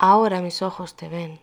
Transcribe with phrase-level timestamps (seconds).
[0.00, 1.40] Ahora mis ojos te ven.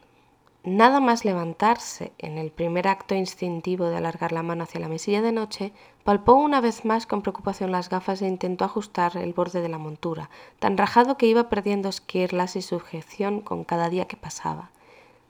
[0.63, 5.21] Nada más levantarse, en el primer acto instintivo de alargar la mano hacia la mesilla
[5.21, 5.73] de noche,
[6.05, 9.77] palpó una vez más con preocupación las gafas e intentó ajustar el borde de la
[9.77, 10.29] montura,
[10.59, 14.71] tan rajado que iba perdiendo esquirlas y sujeción con cada día que pasaba.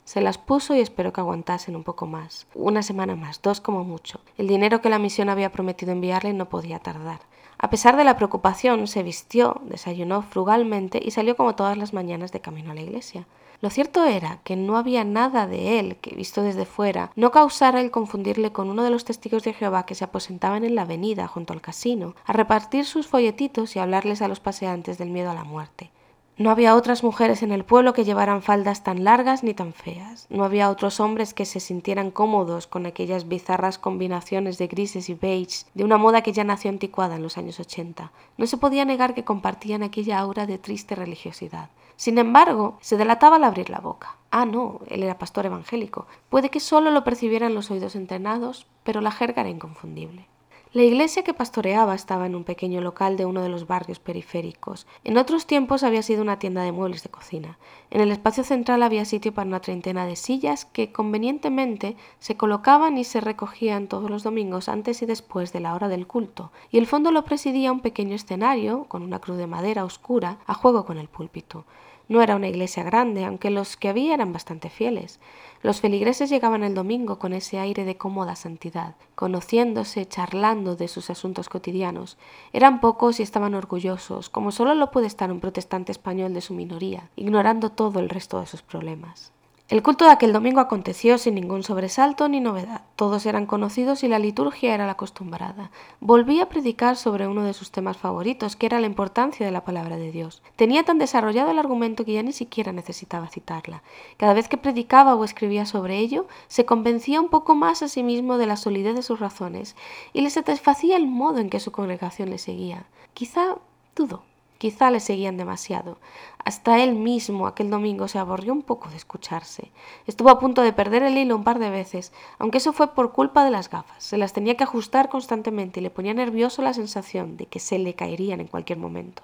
[0.06, 3.84] Se las puso y esperó que aguantasen un poco más, una semana más, dos como
[3.84, 4.22] mucho.
[4.38, 7.22] El dinero que la misión había prometido enviarle no podía tardar.
[7.58, 12.32] A pesar de la preocupación, se vistió, desayunó frugalmente y salió como todas las mañanas
[12.32, 13.26] de camino a la iglesia.
[13.62, 17.82] Lo cierto era que no había nada de él que, visto desde fuera, no causara
[17.82, 21.28] el confundirle con uno de los testigos de Jehová que se aposentaban en la avenida
[21.28, 25.34] junto al casino, a repartir sus folletitos y hablarles a los paseantes del miedo a
[25.34, 25.90] la muerte.
[26.38, 30.28] No había otras mujeres en el pueblo que llevaran faldas tan largas ni tan feas.
[30.30, 35.14] No había otros hombres que se sintieran cómodos con aquellas bizarras combinaciones de grises y
[35.14, 38.12] beige de una moda que ya nació anticuada en los años ochenta.
[38.38, 41.70] No se podía negar que compartían aquella aura de triste religiosidad.
[41.96, 44.18] Sin embargo, se delataba al abrir la boca.
[44.30, 46.06] Ah, no, él era pastor evangélico.
[46.28, 50.28] Puede que solo lo percibieran los oídos entrenados, pero la jerga era inconfundible.
[50.76, 54.88] La iglesia que pastoreaba estaba en un pequeño local de uno de los barrios periféricos.
[55.06, 57.58] En otros tiempos había sido una tienda de muebles de cocina.
[57.92, 62.98] En el espacio central había sitio para una treintena de sillas que convenientemente se colocaban
[62.98, 66.78] y se recogían todos los domingos antes y después de la hora del culto, y
[66.78, 70.86] el fondo lo presidía un pequeño escenario con una cruz de madera oscura a juego
[70.86, 71.64] con el púlpito.
[72.08, 75.20] No era una iglesia grande, aunque los que había eran bastante fieles.
[75.62, 81.10] Los feligreses llegaban el domingo con ese aire de cómoda santidad, conociéndose, charlando de sus
[81.10, 82.18] asuntos cotidianos.
[82.54, 86.54] Eran pocos y estaban orgullosos, como solo lo puede estar un protestante español de su
[86.54, 89.35] minoría, ignorando todo el resto de sus problemas.
[89.68, 92.82] El culto de aquel domingo aconteció sin ningún sobresalto ni novedad.
[92.96, 95.72] Todos eran conocidos y la liturgia era la acostumbrada.
[96.00, 99.66] Volví a predicar sobre uno de sus temas favoritos, que era la importancia de la
[99.66, 100.44] palabra de Dios.
[100.56, 103.82] Tenía tan desarrollado el argumento que ya ni siquiera necesitaba citarla.
[104.18, 108.04] Cada vez que predicaba o escribía sobre ello, se convencía un poco más a sí
[108.04, 109.76] mismo de la solidez de sus razones
[110.14, 112.86] y le satisfacía el modo en que su congregación le seguía.
[113.16, 113.56] Quizá
[113.96, 114.22] dudo.
[114.66, 116.00] Quizá le seguían demasiado.
[116.44, 119.72] Hasta él mismo aquel domingo se aburrió un poco de escucharse.
[120.08, 123.12] Estuvo a punto de perder el hilo un par de veces, aunque eso fue por
[123.12, 124.04] culpa de las gafas.
[124.04, 127.78] Se las tenía que ajustar constantemente y le ponía nervioso la sensación de que se
[127.78, 129.22] le caerían en cualquier momento.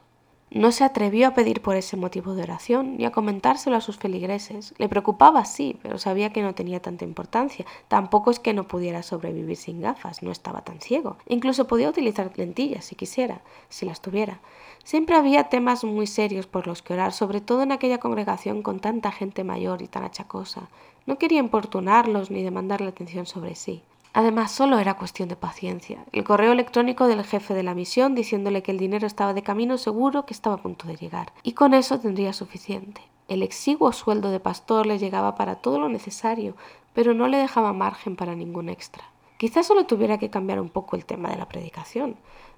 [0.53, 3.97] No se atrevió a pedir por ese motivo de oración ni a comentárselo a sus
[3.97, 4.73] feligreses.
[4.77, 7.65] Le preocupaba, sí, pero sabía que no tenía tanta importancia.
[7.87, 11.15] Tampoco es que no pudiera sobrevivir sin gafas, no estaba tan ciego.
[11.25, 13.39] Incluso podía utilizar lentillas si quisiera,
[13.69, 14.41] si las tuviera.
[14.83, 18.81] Siempre había temas muy serios por los que orar, sobre todo en aquella congregación con
[18.81, 20.67] tanta gente mayor y tan achacosa.
[21.05, 23.83] No quería importunarlos ni demandar la atención sobre sí.
[24.13, 26.03] Además, solo era cuestión de paciencia.
[26.11, 29.77] El correo electrónico del jefe de la misión diciéndole que el dinero estaba de camino
[29.77, 31.31] seguro que estaba a punto de llegar.
[31.43, 33.01] Y con eso tendría suficiente.
[33.29, 36.55] El exiguo sueldo de pastor le llegaba para todo lo necesario,
[36.93, 39.05] pero no le dejaba margen para ningún extra.
[39.37, 42.17] Quizás solo tuviera que cambiar un poco el tema de la predicación.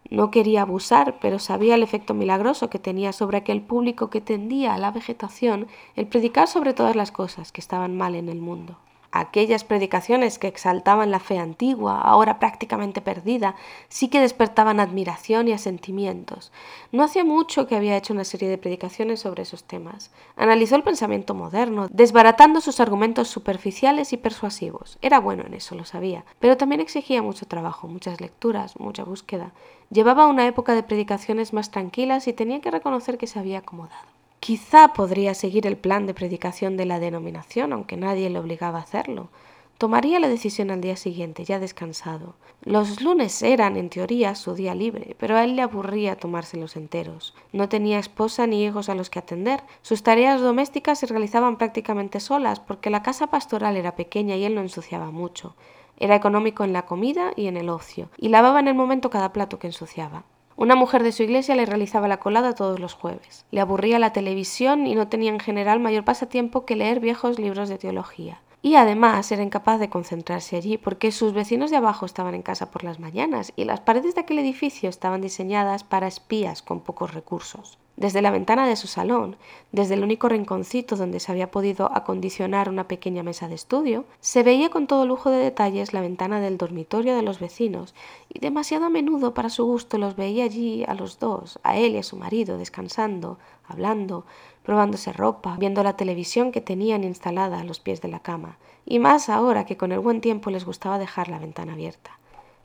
[0.09, 4.74] No quería abusar, pero sabía el efecto milagroso que tenía sobre aquel público que tendía
[4.74, 8.80] a la vegetación el predicar sobre todas las cosas que estaban mal en el mundo
[9.13, 13.56] aquellas predicaciones que exaltaban la fe antigua, ahora prácticamente perdida,
[13.88, 16.51] sí que despertaban admiración y asentimientos.
[16.91, 20.12] No hacía mucho que había hecho una serie de predicaciones sobre esos temas.
[20.35, 24.97] Analizó el pensamiento moderno, desbaratando sus argumentos superficiales y persuasivos.
[25.03, 29.51] Era bueno en eso, lo sabía, pero también exigía mucho trabajo, muchas lecturas, mucha búsqueda.
[29.91, 34.23] Llevaba una época de predicaciones más tranquilas y tenía que reconocer que se había acomodado.
[34.44, 38.81] Quizá podría seguir el plan de predicación de la denominación, aunque nadie le obligaba a
[38.81, 39.30] hacerlo.
[39.78, 42.36] Tomaría la decisión al día siguiente, ya descansado.
[42.62, 47.34] Los lunes eran, en teoría, su día libre, pero a él le aburría tomárselos enteros.
[47.54, 49.62] No tenía esposa ni hijos a los que atender.
[49.81, 54.56] Sus tareas domésticas se realizaban prácticamente solas, porque la casa pastoral era pequeña y él
[54.56, 55.56] no ensuciaba mucho.
[55.98, 59.31] Era económico en la comida y en el ocio, y lavaba en el momento cada
[59.31, 60.25] plato que ensuciaba.
[60.56, 63.45] Una mujer de su iglesia le realizaba la colada todos los jueves.
[63.51, 67.69] Le aburría la televisión y no tenía en general mayor pasatiempo que leer viejos libros
[67.69, 68.42] de teología.
[68.62, 72.72] Y además era incapaz de concentrarse allí porque sus vecinos de abajo estaban en casa
[72.72, 77.13] por las mañanas y las paredes de aquel edificio estaban diseñadas para espías con pocos
[77.13, 77.78] recursos.
[77.95, 79.36] Desde la ventana de su salón,
[79.72, 84.42] desde el único rinconcito donde se había podido acondicionar una pequeña mesa de estudio, se
[84.42, 87.94] veía con todo lujo de detalles la ventana del dormitorio de los vecinos,
[88.30, 91.94] y demasiado a menudo para su gusto los veía allí a los dos, a él
[91.94, 93.38] y a su marido, descansando,
[93.68, 94.25] hablando,
[94.63, 98.57] probándose ropa, viendo la televisión que tenían instalada a los pies de la cama,
[98.88, 102.18] y más ahora que con el buen tiempo les gustaba dejar la ventana abierta.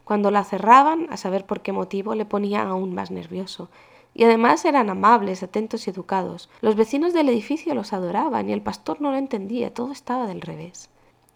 [0.05, 3.69] Cuando la cerraban, a saber por qué motivo, le ponía aún más nervioso,
[4.19, 6.51] y además eran amables, atentos y educados.
[6.61, 10.41] Los vecinos del edificio los adoraban y el pastor no lo entendía, todo estaba del
[10.41, 10.91] revés.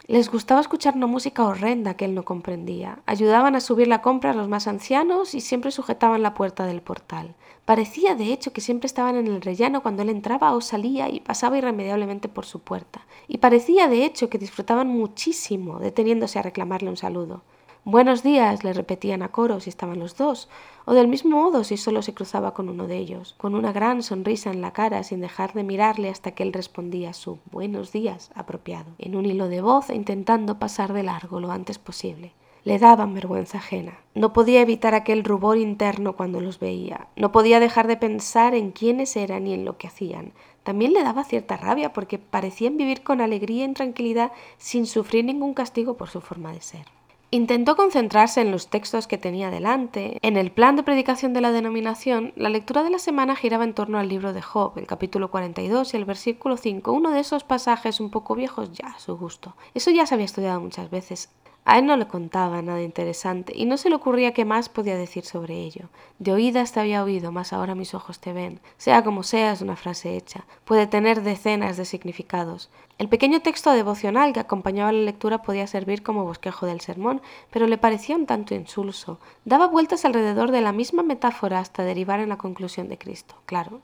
[0.08, 2.99] Les gustaba escuchar una música horrenda que él no comprendía.
[3.06, 6.82] Ayudaban a subir la compra a los más ancianos y siempre sujetaban la puerta del
[6.82, 7.37] portal.
[7.64, 11.20] Parecía, de hecho, que siempre estaban en el rellano cuando él entraba o salía y
[11.20, 13.06] pasaba irremediablemente por su puerta.
[13.29, 17.43] Y parecía, de hecho, que disfrutaban muchísimo deteniéndose a reclamarle un saludo.
[17.84, 20.49] Buenos días, le repetían a coro si estaban los dos,
[20.84, 24.05] o del mismo modo si solo se cruzaba con uno de ellos, con una gran
[24.05, 28.31] sonrisa en la cara sin dejar de mirarle hasta que él respondía su buenos días
[28.37, 32.34] apropiado, en un hilo de voz e intentando pasar de largo lo antes posible.
[32.62, 33.99] Le daban vergüenza ajena.
[34.14, 37.08] No podía evitar aquel rubor interno cuando los veía.
[37.17, 40.34] No podía dejar de pensar en quiénes eran y en lo que hacían.
[40.62, 45.52] También le daba cierta rabia porque parecían vivir con alegría y tranquilidad sin sufrir ningún
[45.52, 46.87] castigo por su forma de ser.
[47.34, 50.19] Intentó concentrarse en los textos que tenía delante.
[50.20, 53.73] En el plan de predicación de la denominación, la lectura de la semana giraba en
[53.73, 57.43] torno al libro de Job, el capítulo 42 y el versículo 5, uno de esos
[57.43, 59.56] pasajes un poco viejos ya a su gusto.
[59.73, 61.31] Eso ya se había estudiado muchas veces.
[61.64, 64.97] A él no le contaba nada interesante y no se le ocurría qué más podía
[64.97, 65.91] decir sobre ello.
[66.19, 68.61] De oídas te había oído, mas ahora mis ojos te ven.
[68.79, 70.44] Sea como sea, es una frase hecha.
[70.64, 72.69] Puede tener decenas de significados.
[72.99, 77.69] El pequeño texto devocional que acompañaba la lectura podía servir como bosquejo del sermón, pero
[77.69, 79.20] le parecía un tanto insulso.
[79.44, 83.37] Daba vueltas alrededor de la misma metáfora hasta derivar en la conclusión de Cristo.
[83.47, 83.81] Claro,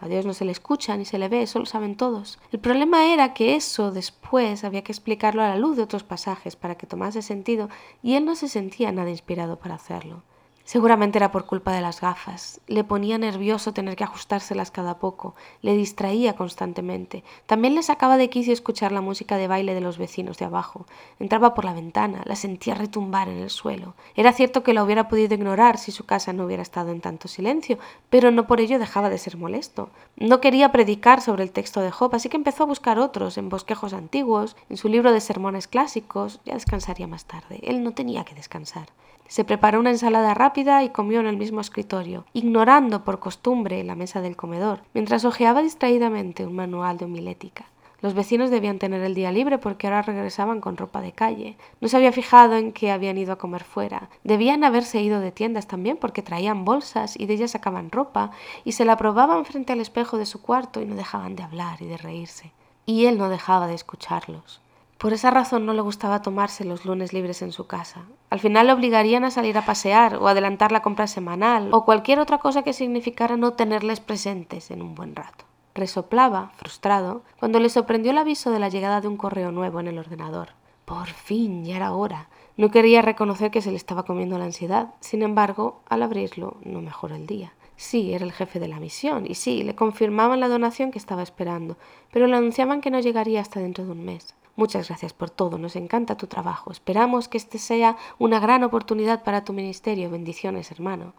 [0.00, 2.38] a Dios no se le escucha ni se le ve, eso lo saben todos.
[2.52, 6.56] El problema era que eso después había que explicarlo a la luz de otros pasajes
[6.56, 7.68] para que tomase sentido
[8.02, 10.22] y él no se sentía nada inspirado para hacerlo.
[10.68, 12.60] Seguramente era por culpa de las gafas.
[12.66, 15.34] Le ponía nervioso tener que ajustárselas cada poco.
[15.62, 17.24] Le distraía constantemente.
[17.46, 20.84] También le sacaba de quicio escuchar la música de baile de los vecinos de abajo.
[21.20, 23.94] Entraba por la ventana, la sentía retumbar en el suelo.
[24.14, 27.28] Era cierto que la hubiera podido ignorar si su casa no hubiera estado en tanto
[27.28, 27.78] silencio,
[28.10, 29.88] pero no por ello dejaba de ser molesto.
[30.16, 33.48] No quería predicar sobre el texto de Job, así que empezó a buscar otros en
[33.48, 36.40] bosquejos antiguos, en su libro de sermones clásicos.
[36.44, 37.58] Ya descansaría más tarde.
[37.62, 38.88] Él no tenía que descansar.
[39.28, 43.94] Se preparó una ensalada rápida y comió en el mismo escritorio, ignorando por costumbre la
[43.94, 47.66] mesa del comedor, mientras hojeaba distraídamente un manual de homilética.
[48.00, 51.56] Los vecinos debían tener el día libre porque ahora regresaban con ropa de calle.
[51.80, 54.08] No se había fijado en que habían ido a comer fuera.
[54.24, 58.32] Debían haberse ido de tiendas también porque traían bolsas y de ellas sacaban ropa
[58.64, 61.80] y se la probaban frente al espejo de su cuarto y no dejaban de hablar
[61.82, 62.52] y de reírse.
[62.84, 64.60] Y él no dejaba de escucharlos.
[64.98, 68.02] Por esa razón no le gustaba tomarse los lunes libres en su casa.
[68.30, 72.18] Al final le obligarían a salir a pasear o adelantar la compra semanal o cualquier
[72.18, 75.44] otra cosa que significara no tenerles presentes en un buen rato.
[75.72, 79.86] Resoplaba, frustrado, cuando le sorprendió el aviso de la llegada de un correo nuevo en
[79.86, 80.48] el ordenador.
[80.84, 82.28] Por fin, ya era hora.
[82.56, 84.94] No quería reconocer que se le estaba comiendo la ansiedad.
[84.98, 87.52] Sin embargo, al abrirlo, no mejoró el día.
[87.76, 91.22] Sí, era el jefe de la misión, y sí, le confirmaban la donación que estaba
[91.22, 91.76] esperando,
[92.10, 94.34] pero le anunciaban que no llegaría hasta dentro de un mes.
[94.58, 96.72] Muchas gracias por todo, nos encanta tu trabajo.
[96.72, 100.10] Esperamos que este sea una gran oportunidad para tu ministerio.
[100.10, 101.12] Bendiciones, hermano.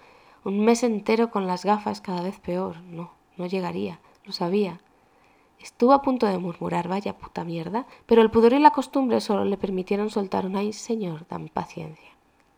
[0.43, 2.81] Un mes entero con las gafas cada vez peor.
[2.81, 4.81] No, no llegaría, lo sabía.
[5.57, 9.45] Estuvo a punto de murmurar, vaya puta mierda, pero el pudor y la costumbre solo
[9.45, 12.09] le permitieron soltar un ay, señor, dan paciencia.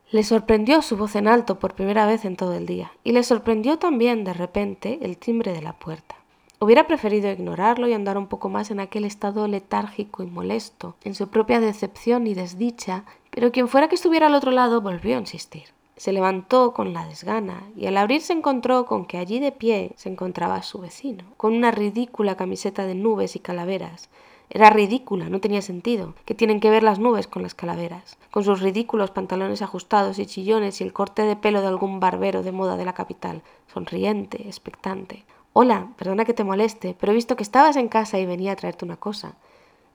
[0.10, 3.22] Le sorprendió su voz en alto por primera vez en todo el día, y le
[3.22, 6.16] sorprendió también de repente el timbre de la puerta.
[6.64, 11.16] Hubiera preferido ignorarlo y andar un poco más en aquel estado letárgico y molesto, en
[11.16, 15.22] su propia decepción y desdicha, pero quien fuera que estuviera al otro lado volvió a
[15.22, 15.64] insistir.
[15.98, 19.94] Se levantó con la desgana y al abrir se encontró con que allí de pie
[19.96, 24.12] se encontraba su vecino, con una ridícula camiseta de nubes y calaveras.
[24.52, 26.14] Era ridícula, no tenía sentido.
[26.26, 28.20] ¿Qué tienen que ver las nubes con las calaveras?
[28.30, 32.44] Con sus ridículos pantalones ajustados y chillones y el corte de pelo de algún barbero
[32.44, 33.42] de moda de la capital,
[33.74, 35.26] sonriente, expectante.
[35.54, 38.56] Hola, perdona que te moleste, pero he visto que estabas en casa y venía a
[38.56, 39.34] traerte una cosa.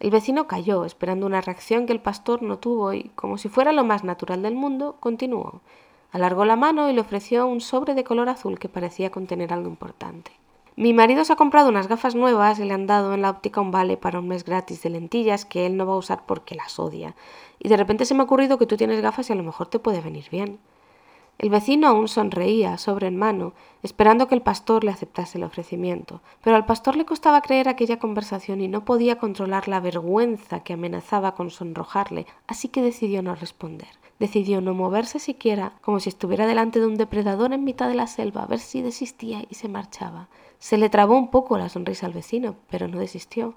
[0.01, 3.73] El vecino calló, esperando una reacción que el pastor no tuvo y, como si fuera
[3.73, 5.63] lo más natural del mundo, continuó.
[6.13, 9.71] Alargó la mano y le ofreció un sobre de color azul que parecía contener algo
[9.71, 10.31] importante.
[10.77, 13.63] Mi marido se ha comprado unas gafas nuevas y le han dado en la óptica
[13.63, 16.55] un vale para un mes gratis de lentillas que él no va a usar porque
[16.55, 17.15] las odia.
[17.59, 19.69] Y de repente se me ha ocurrido que tú tienes gafas y a lo mejor
[19.69, 20.59] te puede venir bien.
[21.39, 23.53] El vecino aún sonreía, sobre en mano,
[23.83, 27.99] esperando que el pastor le aceptase el ofrecimiento, pero al pastor le costaba creer aquella
[27.99, 33.35] conversación y no podía controlar la vergüenza que amenazaba con sonrojarle, así que decidió no
[33.35, 33.89] responder.
[34.19, 38.07] Decidió no moverse siquiera, como si estuviera delante de un depredador en mitad de la
[38.07, 40.29] selva, a ver si desistía y se marchaba.
[40.59, 43.57] Se le trabó un poco la sonrisa al vecino, pero no desistió.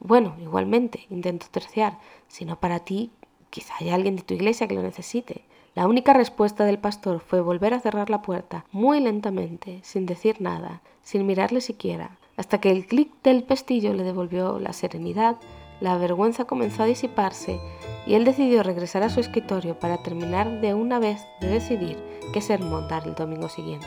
[0.00, 1.98] Bueno, igualmente, intentó terciar.
[2.26, 3.10] Si no para ti,
[3.50, 5.44] quizá haya alguien de tu iglesia que lo necesite.
[5.78, 10.40] La única respuesta del pastor fue volver a cerrar la puerta muy lentamente, sin decir
[10.40, 15.36] nada, sin mirarle siquiera, hasta que el clic del pestillo le devolvió la serenidad,
[15.80, 17.60] la vergüenza comenzó a disiparse
[18.08, 21.96] y él decidió regresar a su escritorio para terminar de una vez de decidir
[22.32, 23.86] qué sermón dar el domingo siguiente.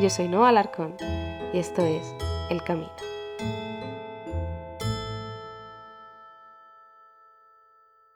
[0.00, 0.94] Yo soy Noah Alarcón
[1.52, 2.14] y esto es
[2.48, 3.05] El Camino.